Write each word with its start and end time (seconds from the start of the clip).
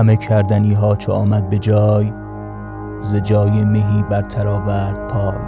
همه 0.00 0.16
کردنی 0.16 0.74
ها 0.74 0.96
چو 0.96 1.12
آمد 1.12 1.50
به 1.50 1.58
جای 1.58 2.12
ز 3.00 3.16
جای 3.16 3.64
مهی 3.64 4.02
بر 4.10 4.22
تراورد 4.22 5.08
پای. 5.08 5.38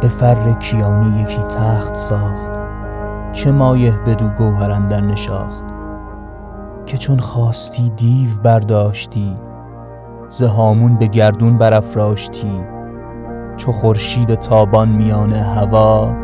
به 0.00 0.08
فر 0.08 0.52
کیانی 0.52 1.20
یکی 1.20 1.42
تخت 1.42 1.94
ساخت 1.94 2.52
چه 3.32 3.52
مایه 3.52 3.98
بدو 4.06 4.28
گوهر 4.28 4.70
اندر 4.70 5.00
نشاخت. 5.00 5.64
که 6.86 6.96
چون 6.98 7.18
خواستی 7.18 7.90
دیو 7.90 8.30
برداشتی 8.42 9.36
ز 10.28 10.42
هامون 10.42 10.96
به 10.96 11.06
گردون 11.06 11.58
برافراشتی. 11.58 12.60
چو 13.56 13.72
خورشید 13.72 14.34
تابان 14.34 14.88
میان 14.88 15.32
هوا 15.32 16.14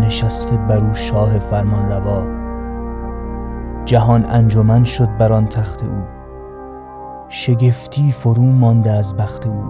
نشسته 0.00 0.56
بر 0.56 0.84
او 0.84 0.94
شاه 0.94 1.38
فرمان 1.38 1.88
روا 1.88 2.26
جهان 3.84 4.24
انجمن 4.30 4.84
شد 4.84 5.08
بر 5.18 5.32
آن 5.32 5.46
تخت 5.46 5.82
او. 5.82 6.23
شگفتی 7.28 8.12
فرو 8.12 8.42
مانده 8.42 8.90
از 8.90 9.16
بخت 9.16 9.46
او. 9.46 9.64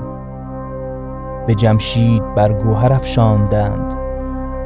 به 1.47 1.55
جمشید 1.55 2.35
بر 2.35 2.53
گوهر 2.53 2.93
افشاندند. 2.93 3.95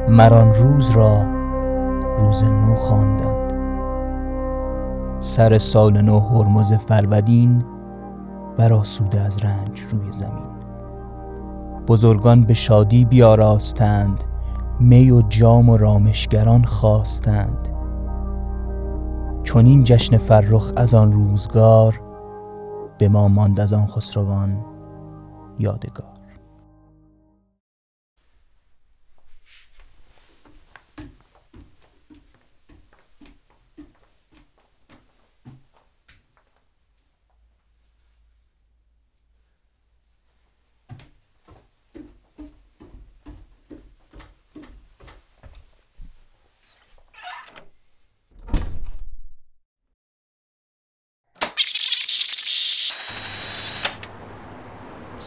مران 0.09 0.53
روز 0.53 0.89
را 0.89 1.23
روز 2.17 2.43
نو 2.43 2.75
خواندند. 2.75 3.53
سر 5.19 5.57
سال 5.57 6.01
نو 6.01 6.19
هرمز 6.19 6.73
فرودین 6.73 7.63
برآسوده 8.57 9.21
از 9.21 9.43
رنج 9.43 9.79
روی 9.91 10.11
زمین. 10.11 10.49
بزرگان 11.87 12.43
به 12.43 12.53
شادی 12.53 13.05
بیاراستند. 13.05 14.23
می 14.79 15.11
و 15.11 15.21
جام 15.21 15.69
و 15.69 15.77
رامشگران 15.77 16.63
خواستند. 16.63 17.67
چون 19.43 19.65
این 19.65 19.83
جشن 19.83 20.17
فرخ 20.17 20.73
از 20.75 20.93
آن 20.93 21.11
روزگار 21.11 22.08
به 22.99 23.09
ما 23.09 23.27
ماند 23.27 23.59
از 23.59 23.73
آن 23.73 23.85
خسروان 23.85 24.65
یادگار. 25.59 26.18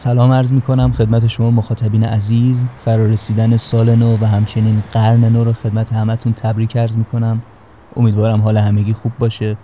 سلام 0.03 0.31
عرض 0.31 0.51
می 0.51 0.61
کنم 0.61 0.91
خدمت 0.91 1.27
شما 1.27 1.51
مخاطبین 1.51 2.03
عزیز. 2.03 2.67
فرارسیدن 2.85 3.57
سال 3.57 3.95
نو 3.95 4.17
و 4.21 4.25
همچنین 4.25 4.83
قرن 4.91 5.25
نو 5.25 5.43
رو 5.43 5.53
خدمت 5.53 5.93
همتون 5.93 6.33
تبریک 6.33 6.77
عرض 6.77 6.97
می 6.97 7.05
کنم 7.05 7.41
امیدوارم 7.95 8.41
حال 8.41 8.57
همگی 8.57 8.93
خوب 8.93 9.11
باشه. 9.19 9.57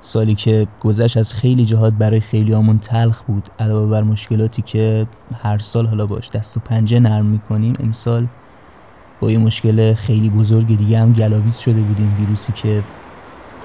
سالی 0.00 0.34
که 0.34 0.66
گذشت 0.80 1.16
از 1.16 1.34
خیلی 1.34 1.64
جهات 1.64 1.92
برای 1.92 2.20
خیلی 2.20 2.52
همون 2.52 2.78
تلخ 2.78 3.22
بود 3.22 3.48
علاوه 3.58 3.90
بر 3.90 4.02
مشکلاتی 4.02 4.62
که 4.62 5.06
هر 5.42 5.58
سال 5.58 5.86
حالا 5.86 6.06
باش 6.06 6.30
دست 6.30 6.56
و 6.56 6.60
پنجه 6.60 7.00
نرم 7.00 7.26
می‌کنیم 7.26 7.74
امسال 7.80 8.26
با 9.20 9.30
یه 9.30 9.38
مشکل 9.38 9.94
خیلی 9.94 10.30
بزرگ 10.30 10.76
دیگه 10.76 10.98
هم 10.98 11.12
گلاویز 11.12 11.58
شده 11.58 11.82
بودیم. 11.82 12.14
ویروسی 12.18 12.52
که 12.52 12.84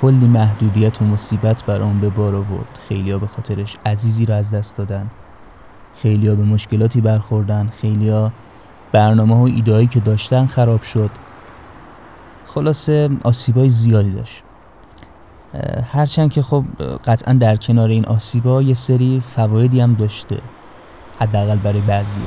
کلی 0.01 0.27
محدودیت 0.27 1.01
و 1.01 1.05
مصیبت 1.05 1.65
بر 1.65 1.81
آن 1.81 1.99
به 1.99 2.09
بار 2.09 2.35
آورد. 2.35 2.79
خیلی 2.87 3.11
ها 3.11 3.17
به 3.17 3.27
خاطرش 3.27 3.77
عزیزی 3.85 4.25
رو 4.25 4.33
از 4.33 4.51
دست 4.51 4.77
دادن. 4.77 5.09
خیلیا 6.01 6.35
به 6.35 6.43
مشکلاتی 6.43 7.01
برخوردن. 7.01 7.67
خیلیا 7.67 8.31
برنامه 8.91 9.35
و 9.35 9.41
ایدهایی 9.41 9.87
که 9.87 9.99
داشتن 9.99 10.45
خراب 10.45 10.81
شد. 10.81 11.09
خلاصه 12.45 13.09
آسیبای 13.23 13.69
زیادی 13.69 14.11
داشت. 14.11 14.43
هرچند 15.91 16.31
که 16.31 16.41
خب 16.41 16.63
قطعا 17.05 17.33
در 17.33 17.55
کنار 17.55 17.89
این 17.89 18.05
آسیبا 18.05 18.61
یه 18.61 18.73
سری 18.73 19.19
فوایدی 19.19 19.79
هم 19.79 19.93
داشته. 19.93 20.41
حداقل 21.19 21.57
برای 21.57 21.81
بعضیا 21.81 22.23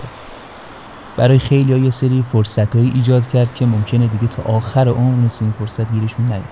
برای 1.16 1.38
خیلی 1.38 1.80
یه 1.80 1.90
سری 1.90 2.22
فرصت 2.22 2.76
ایجاد 2.76 3.26
کرد 3.26 3.52
که 3.52 3.66
ممکنه 3.66 4.06
دیگه 4.06 4.26
تا 4.26 4.42
آخر 4.42 4.88
عمر 4.88 5.14
مثل 5.14 5.44
این 5.44 5.52
فرصت 5.52 5.92
گیرشون 5.92 6.26
نیاد. 6.26 6.42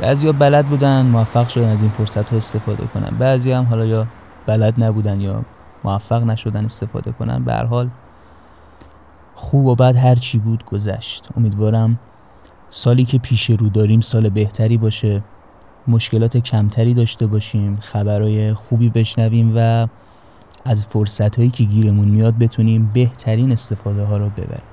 بعضی 0.00 0.32
بلد 0.32 0.66
بودن 0.66 1.06
موفق 1.06 1.48
شدن 1.48 1.68
از 1.68 1.82
این 1.82 1.90
فرصت 1.90 2.30
ها 2.30 2.36
استفاده 2.36 2.86
کنن. 2.86 3.18
بعضی 3.18 3.52
هم 3.52 3.64
حالا 3.64 3.86
یا 3.86 4.06
بلد 4.46 4.84
نبودن 4.84 5.20
یا 5.20 5.44
موفق 5.84 6.24
نشدن 6.24 6.64
استفاده 6.64 7.12
کنن. 7.12 7.44
به 7.44 7.52
هر 7.52 7.64
حال 7.64 7.90
خوب 9.34 9.66
و 9.66 9.74
بد 9.74 9.96
هر 9.96 10.14
چی 10.14 10.38
بود 10.38 10.64
گذشت. 10.64 11.28
امیدوارم 11.36 11.98
سالی 12.68 13.04
که 13.04 13.18
پیش 13.18 13.50
رو 13.50 13.68
داریم 13.68 14.00
سال 14.00 14.28
بهتری 14.28 14.76
باشه 14.76 15.22
مشکلات 15.88 16.36
کمتری 16.36 16.94
داشته 16.94 17.26
باشیم 17.26 17.76
خبرهای 17.76 18.54
خوبی 18.54 18.88
بشنویم 18.88 19.52
و 19.56 19.86
از 20.64 20.86
فرصت 20.86 21.36
هایی 21.36 21.50
که 21.50 21.64
گیرمون 21.64 22.08
میاد 22.08 22.38
بتونیم 22.38 22.90
بهترین 22.94 23.52
استفاده 23.52 24.04
ها 24.04 24.16
رو 24.16 24.28
ببریم. 24.28 24.66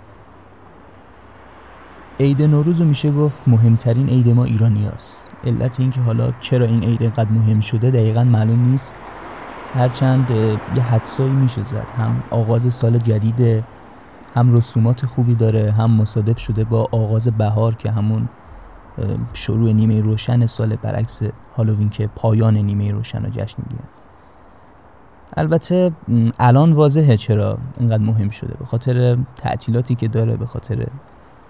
عید 2.20 2.42
نوروز 2.42 2.82
رو 2.82 2.88
میشه 2.88 3.12
گفت 3.12 3.48
مهمترین 3.48 4.10
عید 4.10 4.30
ما 4.30 4.44
ایرانی 4.44 4.86
هست. 4.86 5.28
علت 5.46 5.80
اینکه 5.80 6.02
حالا 6.02 6.34
چرا 6.40 6.66
این 6.66 6.84
عید 6.84 7.02
اینقدر 7.02 7.30
مهم 7.32 7.60
شده 7.60 7.92
دقیقا 7.92 8.24
معلوم 8.24 8.70
نیست. 8.70 8.96
هرچند 9.74 10.30
یه 10.76 10.82
حدسایی 10.82 11.34
میشه 11.34 11.62
زد. 11.62 11.90
هم 11.98 12.24
آغاز 12.30 12.74
سال 12.74 12.98
جدیده 12.98 13.64
هم 14.36 14.56
رسومات 14.56 15.06
خوبی 15.06 15.36
داره 15.36 15.72
هم 15.72 15.92
مصادف 15.92 16.40
شده 16.40 16.64
با 16.64 16.88
آغاز 16.92 17.28
بهار 17.28 17.76
که 17.76 17.92
همون 17.92 18.30
شروع 19.34 19.72
نیمه 19.72 20.02
روشن 20.02 20.46
سال 20.46 20.76
برعکس 20.76 21.22
هالووین 21.58 21.90
که 21.90 22.08
پایان 22.16 22.58
نیمه 22.58 22.92
روشن 22.92 23.24
رو 23.24 23.30
جشن 23.30 23.64
می‌گیرن 23.64 23.88
البته 25.38 25.92
الان 26.40 26.74
واضحه 26.74 27.18
چرا 27.18 27.58
اینقدر 27.80 28.04
مهم 28.04 28.30
شده. 28.30 28.54
به 28.60 28.66
خاطر 28.66 29.18
تعطیلاتی 29.36 29.96
که 29.96 30.08
داره 30.08 30.38
به 30.38 30.46
خاطر 30.46 30.88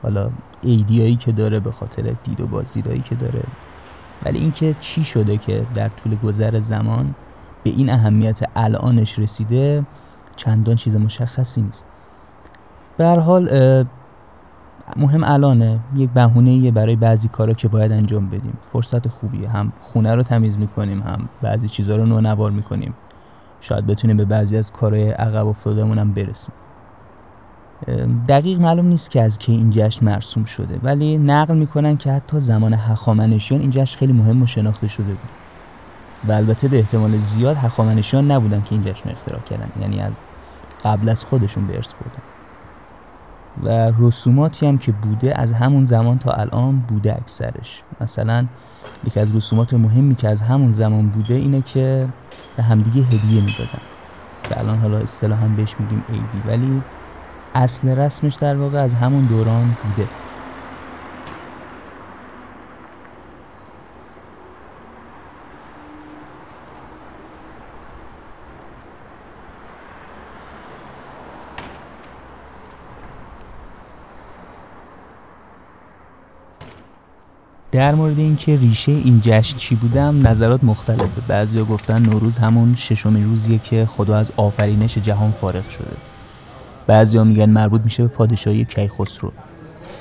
حالا 0.03 0.29
ایدیایی 0.61 1.15
که 1.15 1.31
داره 1.31 1.59
به 1.59 1.71
خاطر 1.71 2.15
دید 2.23 2.41
و 2.41 2.47
بازدیدایی 2.47 3.01
که 3.01 3.15
داره. 3.15 3.43
ولی 4.25 4.39
اینکه 4.39 4.75
چی 4.79 5.03
شده 5.03 5.37
که 5.37 5.65
در 5.73 5.89
طول 5.89 6.15
گذر 6.15 6.59
زمان 6.59 7.15
به 7.63 7.69
این 7.69 7.89
اهمیت 7.89 8.39
الانش 8.55 9.19
رسیده 9.19 9.85
چندان 10.35 10.75
چیز 10.75 10.97
مشخصی 10.97 11.61
نیست. 11.61 11.85
به 12.97 13.05
هر 13.05 13.19
حال 13.19 13.49
مهم 14.97 15.23
الانه 15.23 15.79
یک 15.95 16.09
بهونه 16.09 16.71
برای 16.71 16.95
بعضی 16.95 17.27
کارا 17.27 17.53
که 17.53 17.67
باید 17.67 17.91
انجام 17.91 18.29
بدیم. 18.29 18.57
فرصت 18.63 19.07
خوبیه. 19.07 19.49
هم 19.49 19.71
خونه 19.79 20.15
رو 20.15 20.23
تمیز 20.23 20.57
می‌کنیم 20.57 21.01
هم 21.01 21.29
بعضی 21.41 21.69
چیزها 21.69 21.95
رو 21.95 22.21
نوار 22.21 22.51
می‌کنیم. 22.51 22.93
شاید 23.61 23.87
بتونیم 23.87 24.17
به 24.17 24.25
بعضی 24.25 24.57
از 24.57 24.71
کارهای 24.71 25.09
عقب 25.09 25.47
افتادهمون 25.47 25.97
هم 25.97 26.13
برسیم. 26.13 26.55
دقیق 28.27 28.61
معلوم 28.61 28.85
نیست 28.85 29.11
که 29.11 29.21
از 29.21 29.37
کی 29.37 29.51
این 29.51 29.69
جشن 29.69 30.05
مرسوم 30.05 30.43
شده 30.43 30.79
ولی 30.83 31.17
نقل 31.17 31.57
می‌کنن 31.57 31.97
که 31.97 32.11
حتی 32.11 32.39
زمان 32.39 32.73
هخامنشیان 32.73 33.61
این 33.61 33.69
جشن 33.69 33.97
خیلی 33.97 34.13
مهم 34.13 34.41
و 34.41 34.47
شناخته 34.47 34.87
شده 34.87 35.07
بود. 35.07 35.42
و 36.27 36.31
البته 36.31 36.67
به 36.67 36.77
احتمال 36.77 37.17
زیاد 37.17 37.57
هخامنشیان 37.57 38.31
نبودن 38.31 38.61
که 38.61 38.71
این 38.71 38.81
جشن 38.81 39.09
اختراع 39.09 39.41
کردن 39.41 39.71
یعنی 39.81 40.01
از 40.01 40.21
قبل 40.85 41.09
از 41.09 41.25
خودشون 41.25 41.67
به 41.67 41.75
ارث 41.75 41.93
بردن. 41.93 42.23
و 43.63 43.93
رسوماتی 43.99 44.67
هم 44.67 44.77
که 44.77 44.91
بوده 44.91 45.39
از 45.41 45.53
همون 45.53 45.85
زمان 45.85 46.17
تا 46.17 46.31
الان 46.31 46.79
بوده 46.79 47.15
اکثرش. 47.15 47.83
مثلا 48.01 48.45
یکی 49.07 49.19
از 49.19 49.35
رسومات 49.35 49.73
مهمی 49.73 50.15
که 50.15 50.29
از 50.29 50.41
همون 50.41 50.71
زمان 50.71 51.09
بوده 51.09 51.33
اینه 51.33 51.61
که 51.61 52.09
به 52.57 52.63
همدیگه 52.63 53.01
هدیه 53.01 53.41
می‌دادن. 53.41 53.81
که 54.43 54.59
الان 54.59 54.77
حالا 54.77 54.97
اصطلاحا 54.97 55.47
بهش 55.47 55.75
میگیم 55.79 56.03
عیدی 56.09 56.41
ولی 56.47 56.81
اصل 57.55 57.87
رسمش 57.87 58.33
در 58.33 58.55
واقع 58.55 58.77
از 58.77 58.93
همون 58.93 59.25
دوران 59.25 59.77
بوده. 59.83 60.09
در 77.73 77.95
مورد 77.95 78.19
اینکه 78.19 78.55
ریشه 78.55 78.91
این 78.91 79.21
جشن 79.23 79.57
چی 79.57 79.75
بودم 79.75 80.27
نظرات 80.27 80.63
مختلفه 80.63 81.21
بعضیا 81.27 81.65
گفتن 81.65 82.01
نوروز 82.01 82.37
همون 82.37 82.75
ششمین 82.75 83.25
روزیه 83.25 83.59
که 83.59 83.85
خدا 83.85 84.17
از 84.17 84.31
آفرینش 84.37 84.97
جهان 84.97 85.31
فارغ 85.31 85.69
شده. 85.69 85.97
بعضیا 86.87 87.23
میگن 87.23 87.49
مربوط 87.49 87.81
میشه 87.81 88.03
به 88.03 88.09
پادشاهی 88.09 88.65
کیخسرو. 88.65 89.31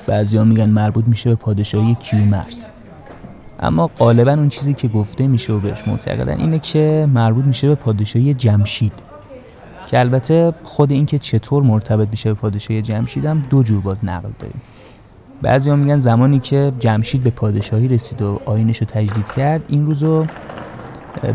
بعضیا 0.07 0.43
میگن 0.43 0.69
مربوط 0.69 1.05
میشه 1.07 1.29
به 1.29 1.35
پادشاهی 1.35 1.95
کیومرس 1.95 2.69
اما 3.59 3.87
غالبا 3.87 4.31
اون 4.31 4.49
چیزی 4.49 4.73
که 4.73 4.87
گفته 4.87 5.27
میشه 5.27 5.53
و 5.53 5.59
بهش 5.59 5.87
معتقدن 5.87 6.39
اینه 6.39 6.59
که 6.59 7.07
مربوط 7.13 7.45
میشه 7.45 7.67
به 7.67 7.75
پادشاهی 7.75 8.33
جمشید. 8.33 8.93
که 9.87 9.99
البته 9.99 10.53
خود 10.63 10.91
اینکه 10.91 11.19
چطور 11.19 11.63
مرتبط 11.63 12.07
میشه 12.11 12.33
به 12.33 12.39
پادشاهی 12.39 12.81
جمشید 12.81 13.25
هم 13.25 13.41
دو 13.49 13.63
جور 13.63 13.81
باز 13.81 14.05
نقل 14.05 14.29
داریم. 14.39 14.61
بعضی 15.43 15.69
هم 15.69 15.79
میگن 15.79 15.99
زمانی 15.99 16.39
که 16.39 16.71
جمشید 16.79 17.23
به 17.23 17.29
پادشاهی 17.29 17.87
رسید 17.87 18.21
و 18.21 18.39
آینش 18.45 18.77
رو 18.77 18.87
تجدید 18.89 19.31
کرد 19.31 19.63
این 19.67 19.85
روزو 19.85 20.25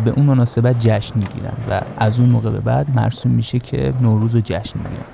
به 0.04 0.10
اون 0.10 0.26
مناسبت 0.26 0.78
جشن 0.78 1.18
می‌گیرن 1.18 1.52
و 1.70 1.80
از 1.96 2.20
اون 2.20 2.28
موقع 2.28 2.50
به 2.50 2.60
بعد 2.60 2.86
مرسوم 2.94 3.32
میشه 3.32 3.58
که 3.58 3.94
نوروز 4.02 4.34
رو 4.34 4.40
جشن 4.44 4.78
می‌گیرن. 4.78 5.04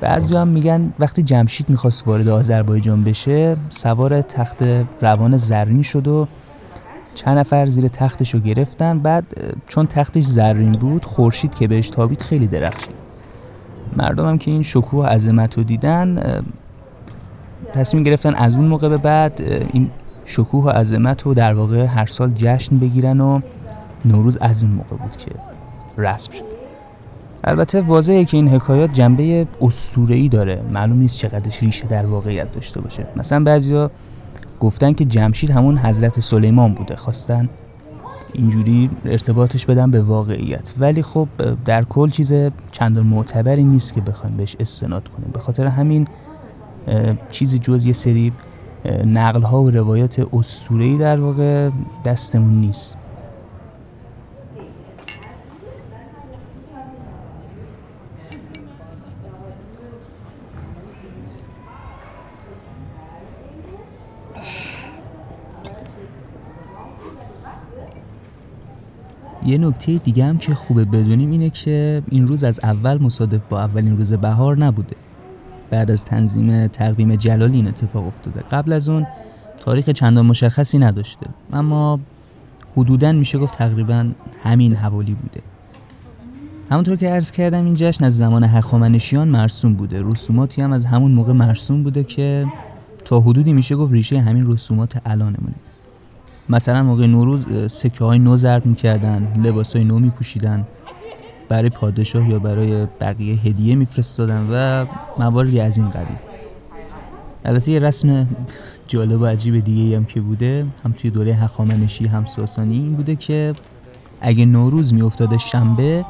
بعضی 0.00 0.36
هم 0.36 0.48
میگن 0.48 0.92
وقتی 0.98 1.22
جمشید 1.22 1.70
می‌خواست 1.70 2.08
وارد 2.08 2.28
آذربایجان 2.28 3.04
بشه 3.04 3.56
سوار 3.68 4.22
تخت 4.22 4.56
روان 5.00 5.36
زرین 5.36 5.82
شد 5.82 6.08
و 6.08 6.28
چند 7.14 7.38
نفر 7.38 7.66
زیر 7.66 7.88
تختش 7.88 8.34
رو 8.34 8.40
گرفتن. 8.40 8.98
بعد 8.98 9.24
چون 9.66 9.86
تختش 9.86 10.24
زرین 10.24 10.72
بود 10.72 11.04
خورشید 11.04 11.54
که 11.54 11.68
بهش 11.68 11.90
تابید 11.90 12.22
خیلی 12.22 12.46
درخشید. 12.46 12.94
مردم 13.96 14.28
هم 14.28 14.38
که 14.38 14.50
این 14.50 14.62
شکوه 14.62 15.04
و 15.04 15.06
عظمت 15.06 15.58
رو 15.58 15.64
دیدن 15.64 16.22
تصمیم 17.72 18.02
گرفتن 18.02 18.34
از 18.34 18.56
اون 18.56 18.66
موقع 18.66 18.88
به 18.88 18.96
بعد 18.96 19.42
این 19.72 19.90
شکوه 20.24 20.64
و 20.64 20.70
عظمت 20.70 21.22
رو 21.22 21.34
در 21.34 21.54
واقع 21.54 21.84
هر 21.84 22.06
سال 22.06 22.32
جشن 22.34 22.78
بگیرن 22.78 23.20
و 23.20 23.40
نوروز 24.04 24.36
از 24.36 24.62
این 24.62 24.72
موقع 24.72 24.96
بود 24.96 25.16
که 25.16 25.30
رسم 25.98 26.32
شد. 26.32 26.44
البته 27.44 27.80
واضحه 27.80 28.24
که 28.24 28.36
این 28.36 28.48
حکایات 28.48 28.92
جنبه 28.92 29.46
اسطوره‌ای 29.60 30.28
داره. 30.28 30.62
معلوم 30.70 30.98
نیست 30.98 31.18
چقدرش 31.18 31.62
ریشه 31.62 31.86
در 31.86 32.06
واقعیت 32.06 32.52
داشته 32.52 32.80
باشه. 32.80 33.06
مثلا 33.16 33.44
بعضیا 33.44 33.90
گفتن 34.60 34.92
که 34.92 35.04
جمشید 35.04 35.50
همون 35.50 35.78
حضرت 35.78 36.20
سلیمان 36.20 36.74
بوده. 36.74 36.96
خواستن 36.96 37.48
اینجوری 38.32 38.90
ارتباطش 39.04 39.66
بدن 39.66 39.90
به 39.90 40.00
واقعیت. 40.00 40.72
ولی 40.78 41.02
خب 41.02 41.28
در 41.64 41.84
کل 41.84 42.08
چیز 42.10 42.32
چندان 42.70 43.06
معتبری 43.06 43.64
نیست 43.64 43.94
که 43.94 44.00
بخوایم 44.00 44.36
بهش 44.36 44.56
استناد 44.60 45.08
کنیم. 45.08 45.30
به 45.32 45.38
خاطر 45.38 45.66
همین 45.66 46.06
چیزی 47.30 47.58
جز 47.58 47.84
یه 47.84 47.92
سری 47.92 48.32
نقل 49.06 49.42
ها 49.42 49.62
و 49.62 49.70
روایات 49.70 50.26
اسطوره‌ای 50.32 50.98
در 50.98 51.20
واقع 51.20 51.70
دستمون 52.04 52.60
نیست. 52.60 52.96
یه 69.46 69.58
نکته 69.58 69.98
دیگه 69.98 70.24
هم 70.24 70.38
که 70.38 70.54
خوبه 70.54 70.84
بدونیم 70.84 71.30
اینه 71.30 71.50
که 71.50 72.02
این 72.10 72.26
روز 72.26 72.44
از 72.44 72.60
اول 72.62 73.02
مصادف 73.02 73.40
با 73.48 73.60
اولین 73.60 73.96
روز 73.96 74.12
بهار 74.12 74.56
نبوده. 74.56 74.96
بعد 75.70 75.90
از 75.90 76.04
تنظیم 76.04 76.66
تقویم 76.66 77.16
جلال 77.16 77.52
این 77.52 77.68
اتفاق 77.68 78.06
افتاده. 78.06 78.40
قبل 78.40 78.72
از 78.72 78.88
اون 78.88 79.06
تاریخ 79.60 79.88
چندان 79.90 80.26
مشخصی 80.26 80.78
نداشته 80.78 81.26
اما 81.52 82.00
حدودا 82.76 83.12
میشه 83.12 83.38
گفت 83.38 83.54
تقریبا 83.54 84.10
همین 84.42 84.74
حوالی 84.74 85.14
بوده. 85.14 85.40
همونطور 86.70 86.96
که 86.96 87.08
عرض 87.08 87.30
کردم 87.30 87.64
این 87.64 87.74
جشن 87.74 88.04
از 88.04 88.16
زمان 88.16 88.44
هخامنشیان 88.44 89.28
مرسوم 89.28 89.74
بوده. 89.74 90.02
رسوماتی 90.04 90.62
هم 90.62 90.72
از 90.72 90.86
همون 90.86 91.12
موقع 91.12 91.32
مرسوم 91.32 91.82
بوده 91.82 92.04
که 92.04 92.46
تا 93.04 93.20
حدودی 93.20 93.52
میشه 93.52 93.76
گفت 93.76 93.92
ریشه 93.92 94.20
همین 94.20 94.52
رسومات 94.52 95.00
الانمونه 95.06 95.54
مثلا 96.48 96.82
موقع 96.82 97.06
نوروز 97.06 97.72
سکه 97.72 98.04
های 98.04 98.18
نو 98.18 98.36
ضرب 98.36 98.66
می‌کردن 98.66 99.32
لباس 99.44 99.76
های 99.76 99.84
نو 99.84 99.98
میپوشیدن. 99.98 100.66
برای 101.48 101.70
پادشاه 101.70 102.30
یا 102.30 102.38
برای 102.38 102.86
بقیه 103.00 103.34
هدیه 103.34 103.74
میفرستادن 103.74 104.48
و 104.52 104.86
مواردی 105.18 105.60
از 105.60 105.78
این 105.78 105.88
قبیل. 105.88 106.16
البته 107.44 107.72
یه 107.72 107.78
رسم 107.78 108.28
جالب 108.88 109.20
و 109.20 109.26
عجیب 109.26 109.64
دیگه 109.64 109.96
هم 109.96 110.04
که 110.04 110.20
بوده 110.20 110.66
هم 110.84 110.92
توی 110.92 111.10
دوره 111.10 111.34
هخامنشی 111.34 112.06
هم 112.06 112.24
ساسانی 112.24 112.74
این 112.74 112.94
بوده 112.94 113.16
که 113.16 113.54
اگه 114.20 114.44
نوروز 114.44 114.94
میافتاده 114.94 115.38
شنبه 115.38 116.04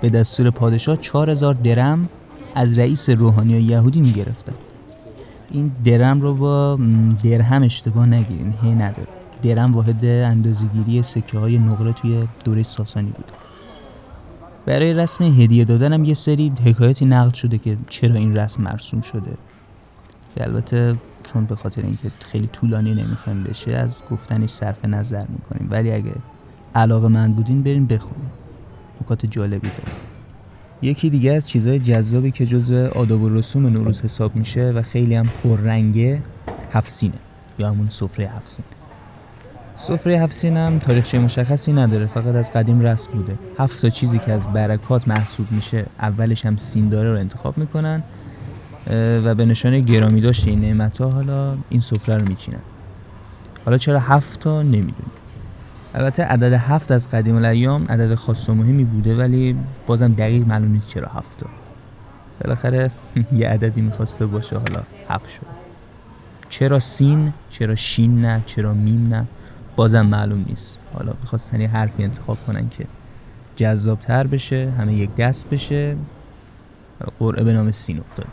به 0.00 0.08
دستور 0.08 0.50
پادشاه 0.50 0.96
4000 0.96 1.54
درم 1.54 2.08
از 2.54 2.78
رئیس 2.78 3.10
روحانی 3.10 3.52
یهودی 3.52 4.00
می‌گرفتن. 4.00 4.54
این 5.50 5.72
درم 5.84 6.20
رو 6.20 6.34
با 6.34 6.78
درهم 7.24 7.62
اشتباه 7.62 8.06
نگیرین 8.06 8.54
هی 8.62 8.74
نداره. 8.74 9.08
درم 9.42 9.72
واحد 9.72 10.04
اندازگیری 10.04 11.02
سکه 11.02 11.38
های 11.38 11.58
نقره 11.58 11.92
توی 11.92 12.28
دوره 12.44 12.62
ساسانی 12.62 13.10
بود. 13.10 13.32
برای 14.68 14.94
رسم 14.94 15.24
هدیه 15.24 15.64
دادن 15.64 15.92
هم 15.92 16.04
یه 16.04 16.14
سری 16.14 16.52
حکایتی 16.64 17.06
نقل 17.06 17.30
شده 17.30 17.58
که 17.58 17.76
چرا 17.88 18.14
این 18.14 18.36
رسم 18.36 18.62
مرسوم 18.62 19.00
شده. 19.00 19.36
که 20.34 20.44
البته 20.44 20.96
چون 21.32 21.44
به 21.44 21.56
خاطر 21.56 21.82
اینکه 21.82 22.10
خیلی 22.20 22.46
طولانی 22.46 22.94
نمی‌خوایم 22.94 23.44
بشه 23.44 23.72
از 23.72 24.02
گفتنش 24.10 24.50
صرف 24.50 24.84
نظر 24.84 25.24
می‌کنیم. 25.28 25.68
ولی 25.70 25.92
اگه 25.92 26.14
علاقه 26.74 27.08
من 27.08 27.32
بودین 27.32 27.62
بریم 27.62 27.86
بخونیم. 27.86 28.30
نکات 29.02 29.26
جالبی 29.26 29.68
داره. 29.68 29.92
یکی 30.82 31.10
دیگه 31.10 31.32
از 31.32 31.48
چیزهای 31.48 31.78
جذابی 31.78 32.30
که 32.30 32.46
جزو 32.46 32.86
آداب 32.86 33.22
و 33.22 33.28
رسوم 33.28 33.66
نوروز 33.66 34.02
حساب 34.02 34.36
میشه 34.36 34.70
و 34.70 34.82
خیلی 34.82 35.14
هم 35.14 35.28
پررنگه 35.42 36.22
هفسینه. 36.72 37.18
یا 37.58 37.68
همون 37.68 37.88
سفره 37.88 38.26
هفسین 38.26 38.64
سفره 39.78 40.18
هفت 40.18 40.44
هم 40.44 40.78
تاریخچه 40.78 41.18
مشخصی 41.18 41.72
نداره 41.72 42.06
فقط 42.06 42.34
از 42.34 42.50
قدیم 42.50 42.80
رسم 42.80 43.10
بوده. 43.12 43.38
هفت 43.58 43.82
تا 43.82 43.88
چیزی 43.88 44.18
که 44.18 44.32
از 44.32 44.52
برکات 44.52 45.08
محسوب 45.08 45.52
میشه 45.52 45.86
اولش 46.00 46.46
هم 46.46 46.56
سین 46.56 46.88
داره 46.88 47.12
رو 47.12 47.18
انتخاب 47.18 47.58
می‌کنن 47.58 48.02
و 49.24 49.34
به 49.34 49.44
نشانه 49.44 49.80
گرامی 49.80 50.20
داشته 50.20 50.50
این 50.50 50.60
نعمت 50.60 50.98
ها 50.98 51.08
حالا 51.08 51.56
این 51.68 51.80
سفره 51.80 52.16
رو 52.16 52.28
میچینن. 52.28 52.58
حالا 53.64 53.78
چرا 53.78 54.00
هفت 54.00 54.40
تا؟ 54.40 54.62
نمی‌دونی 54.62 55.10
البته 55.94 56.22
عدد 56.22 56.52
هفت 56.52 56.92
از 56.92 57.10
قدیم 57.10 57.36
الایام 57.36 57.84
عدد 57.84 58.14
خاص 58.14 58.48
و 58.48 58.54
مهمی 58.54 58.84
بوده 58.84 59.16
ولی 59.16 59.56
بازم 59.86 60.12
دقیق 60.12 60.46
معلوم 60.46 60.72
نیست 60.72 60.88
چرا 60.88 61.08
هفت 61.08 61.38
تا. 61.38 61.46
بالاخره 62.44 62.90
یه 63.38 63.48
عددی 63.48 63.80
می‌خواسته 63.80 64.26
باشه 64.26 64.56
حالا 64.58 64.82
هفت 65.08 65.30
شد. 65.30 65.46
چرا 66.48 66.78
سین؟ 66.78 67.32
چرا 67.50 67.74
شین 67.74 68.20
نه؟ 68.20 68.42
چرا 68.46 68.74
میم 68.74 69.08
نه؟ 69.08 69.26
بازم 69.78 70.06
معلوم 70.06 70.44
نیست. 70.48 70.78
حالا 70.94 71.12
می‌خواستن 71.20 71.60
یه 71.60 71.68
حرفی 71.68 72.04
انتخاب 72.04 72.38
کنن 72.46 72.68
که 72.68 72.86
جذابتر 73.56 74.26
بشه 74.26 74.72
همه 74.78 74.94
یک 74.94 75.16
دست 75.16 75.50
بشه. 75.50 75.96
قرعه 77.18 77.44
به 77.44 77.52
نام 77.52 77.70
سین 77.70 78.00
افتاده. 78.00 78.28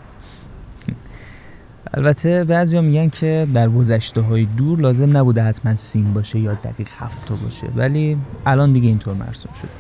البته 1.94 2.44
بعضی 2.44 2.80
میگن 2.80 3.10
که 3.10 3.48
در 3.54 3.70
گذشته 3.70 4.22
های 4.22 4.46
دور 4.46 4.80
لازم 4.80 5.18
نبوده 5.18 5.44
حتما 5.44 5.76
سین 5.76 6.14
باشه 6.14 6.40
یا 6.40 6.54
دقیق 6.54 6.88
هفتا 6.98 7.36
باشه 7.36 7.68
ولی 7.76 8.18
الان 8.46 8.74
دیگه 8.74 8.88
اینطور 8.88 9.14
مرسوم 9.14 9.54
شده. 9.54 9.72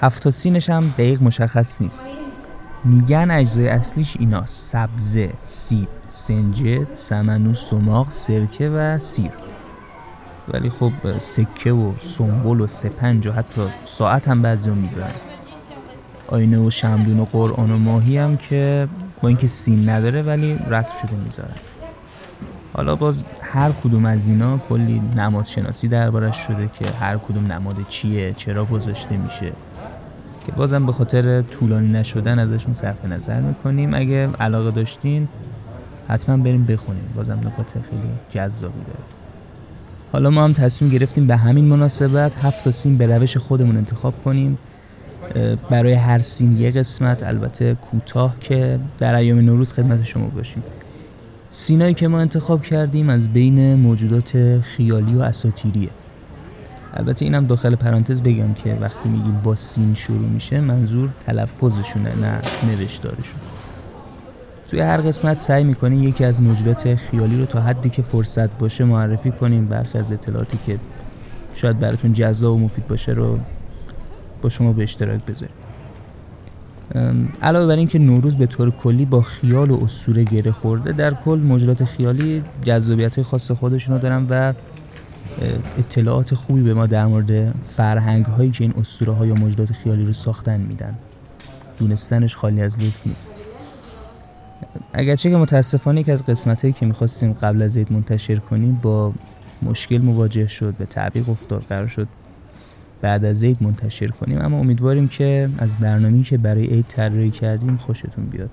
هفتا 0.00 0.30
سینش 0.30 0.70
هم 0.70 0.80
دقیق 0.80 1.22
مشخص 1.22 1.80
نیست. 1.80 2.14
میگن 2.84 3.30
اجزای 3.30 3.68
اصلیش 3.68 4.16
اینا 4.16 4.46
سبزه، 4.46 5.30
سیب، 5.44 5.88
سنجد، 6.06 6.94
سمنو، 6.94 7.54
سماق، 7.54 8.10
سرکه 8.10 8.68
و 8.68 8.98
سیر. 8.98 9.30
ولی 10.52 10.70
خب 10.70 10.92
سکه 11.18 11.72
و 11.72 11.92
سنبول 12.00 12.60
و 12.60 12.66
سپنج 12.66 13.26
و 13.26 13.32
حتی 13.32 13.60
ساعت 13.84 14.28
هم 14.28 14.42
بعضی 14.42 14.70
می‌ذارن. 14.70 15.14
آینه 16.28 16.58
و 16.58 16.70
شمدون 16.70 17.20
و 17.20 17.24
قرآن 17.24 17.70
و 17.70 17.78
ماهی 17.78 18.18
هم 18.18 18.36
که 18.36 18.88
با 19.22 19.28
اینکه 19.28 19.46
سین 19.46 19.88
نداره 19.88 20.22
ولی 20.22 20.58
رسم 20.70 20.94
شده 21.02 21.16
می‌ذارن. 21.24 21.54
حالا 22.72 22.96
باز 22.96 23.24
هر 23.40 23.72
کدوم 23.72 24.04
از 24.04 24.28
اینا 24.28 24.58
کلی 24.58 25.02
نماد 25.16 25.46
شناسی 25.46 25.88
دربارش 25.88 26.36
شده 26.36 26.70
که 26.72 26.90
هر 26.90 27.16
کدوم 27.18 27.52
نماد 27.52 27.76
چیه 27.88 28.32
چرا 28.32 28.64
گذاشته 28.64 29.16
میشه. 29.16 29.52
که 30.46 30.52
بازم 30.52 30.86
به 30.86 30.92
خاطر 30.92 31.42
طولانی 31.42 31.88
نشدن 31.88 32.38
ازشون 32.38 32.74
صرف 32.74 33.04
نظر 33.04 33.40
می‌کنیم. 33.40 33.94
اگه 33.94 34.30
علاقه 34.40 34.70
داشتین 34.70 35.28
حتما 36.08 36.36
بریم 36.36 36.64
بخونیم. 36.64 37.12
بازم 37.16 37.38
نکات 37.44 37.72
خیلی 37.72 38.10
جذابی 38.30 38.80
داره. 38.86 39.19
حالا 40.12 40.30
ما 40.30 40.44
هم 40.44 40.52
تصمیم 40.52 40.90
گرفتیم 40.90 41.26
به 41.26 41.36
همین 41.36 41.64
مناسبت 41.64 42.36
هفت 42.36 42.64
تا 42.64 42.70
سین 42.70 42.98
به 42.98 43.06
روش 43.06 43.36
خودمون 43.36 43.76
انتخاب 43.76 44.24
کنیم. 44.24 44.58
برای 45.70 45.92
هر 45.92 46.18
سین 46.18 46.58
یه 46.58 46.70
قسمت 46.70 47.22
البته 47.22 47.74
کوتاه 47.74 48.36
که 48.40 48.80
در 48.98 49.14
ایام 49.14 49.38
نوروز 49.38 49.72
خدمت 49.72 50.04
شما 50.04 50.26
باشیم. 50.26 50.62
سینایی 51.50 51.94
که 51.94 52.08
ما 52.08 52.20
انتخاب 52.20 52.62
کردیم 52.62 53.10
از 53.10 53.28
بین 53.28 53.74
موجودات 53.74 54.60
خیالی 54.60 55.14
و 55.14 55.20
اساتیریه. 55.20 55.90
البته 56.94 57.24
اینم 57.24 57.46
داخل 57.46 57.74
پرانتز 57.74 58.22
بگم 58.22 58.54
که 58.54 58.78
وقتی 58.80 59.08
میگیم 59.08 59.40
با 59.44 59.54
سین 59.54 59.94
شروع 59.94 60.28
میشه 60.28 60.60
منظور 60.60 61.10
تلفظشونه 61.26 62.14
نه 62.16 62.40
نوشتارشون. 62.66 63.40
توی 64.70 64.80
هر 64.80 65.00
قسمت 65.00 65.38
سعی 65.38 65.64
می‌کنیم 65.64 66.02
یکی 66.02 66.24
از 66.24 66.42
موجودات 66.42 66.94
خیالی 66.94 67.38
رو 67.38 67.46
تا 67.46 67.60
حدی 67.60 67.90
که 67.90 68.02
فرصت 68.02 68.58
باشه 68.58 68.84
معرفی 68.84 69.30
کنیم 69.30 69.66
برخی 69.66 69.98
از 69.98 70.12
اطلاعاتی 70.12 70.58
که 70.66 70.78
شاید 71.54 71.78
براتون 71.78 72.12
جذاب 72.12 72.54
و 72.54 72.58
مفید 72.58 72.86
باشه 72.86 73.12
رو 73.12 73.38
با 74.42 74.48
شما 74.48 74.72
به 74.72 74.82
اشتراک 74.82 75.20
بذاریم. 75.24 75.54
علاوه 77.42 77.66
بر 77.66 77.76
اینکه 77.76 77.98
نوروز 77.98 78.36
به 78.36 78.46
طور 78.46 78.70
کلی 78.70 79.04
با 79.04 79.22
خیال 79.22 79.70
و 79.70 79.84
اسطوره 79.84 80.24
گره 80.24 80.52
خورده 80.52 80.92
در 80.92 81.14
کل 81.14 81.38
موجودات 81.38 81.84
خیالی 81.84 82.42
جذابیت 82.62 83.22
خاص 83.22 83.50
خودشونو 83.50 83.98
دارن 83.98 84.26
و 84.30 84.52
اطلاعات 85.78 86.34
خوبی 86.34 86.62
به 86.62 86.74
ما 86.74 86.86
در 86.86 87.06
مورد 87.06 87.54
فرهنگ 87.76 88.24
هایی 88.24 88.50
که 88.50 88.64
این 88.64 88.74
اسطوره 88.80 89.12
های 89.12 89.28
یا 89.28 89.34
موجودات 89.34 89.72
خیالی 89.72 90.04
رو 90.04 90.12
ساختن 90.12 90.60
میدن. 90.60 90.94
دونستنش 91.78 92.36
خالی 92.36 92.62
از 92.62 92.78
لطف 92.78 93.06
نیست. 93.06 93.32
اگرچه 94.92 95.30
که 95.30 95.36
متاسفانه 95.36 96.00
یک 96.00 96.08
از 96.08 96.26
قسمت 96.26 96.62
هایی 96.62 96.72
که 96.72 96.86
می‌خواستیم 96.86 97.32
قبل 97.32 97.62
از 97.62 97.78
عید 97.78 97.92
منتشر 97.92 98.36
کنیم 98.36 98.78
با 98.82 99.12
مشکل 99.62 99.98
مواجه 99.98 100.46
شد 100.46 100.74
به 100.74 100.86
تعویق 100.86 101.30
افتاد 101.30 101.62
قرار 101.68 101.86
شد 101.86 102.08
بعد 103.00 103.24
از 103.24 103.44
عید 103.44 103.62
منتشر 103.62 104.06
کنیم. 104.06 104.40
اما 104.40 104.58
امیدواریم 104.58 105.08
که 105.08 105.50
از 105.58 105.76
برنامه‌ای 105.76 106.22
که 106.22 106.38
برای 106.38 106.66
عید 106.66 106.84
طراحی 106.88 107.30
کردیم 107.30 107.76
خوشتون 107.76 108.26
بیاد. 108.26 108.50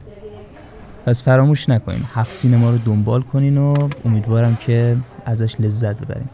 پس 1.05 1.23
فراموش 1.23 1.69
نکنین 1.69 2.03
هفت 2.13 2.31
سینما 2.31 2.69
رو 2.69 2.77
دنبال 2.77 3.21
کنین 3.21 3.57
و 3.57 3.89
امیدوارم 4.05 4.55
که 4.55 4.97
ازش 5.25 5.55
لذت 5.59 5.97
ببرین. 5.97 6.27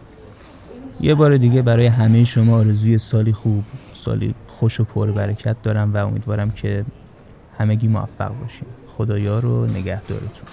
یه 1.01 1.15
بار 1.15 1.37
دیگه 1.37 1.61
برای 1.61 1.85
همه 1.85 2.23
شما 2.23 2.57
آرزوی 2.57 2.97
سالی 2.97 3.31
خوب 3.31 3.63
سالی 3.93 4.35
خوش 4.47 4.79
و 4.79 4.83
پر 4.83 5.11
برکت 5.11 5.55
دارم 5.63 5.93
و 5.93 5.97
امیدوارم 5.97 6.51
که 6.51 6.85
همگی 7.57 7.87
موفق 7.87 8.39
باشین. 8.41 8.67
خدایا 8.87 9.39
رو 9.39 9.65
نگهدارتون. 9.65 10.47